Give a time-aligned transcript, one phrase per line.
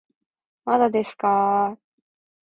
[0.65, 1.77] まだですかー